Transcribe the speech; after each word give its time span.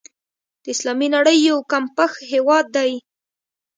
د 0.63 0.65
اسلامي 0.75 1.07
نړۍ 1.15 1.37
یو 1.49 1.57
کمپېښ 1.71 2.13
هېواد 2.31 2.65
دی. 2.75 2.91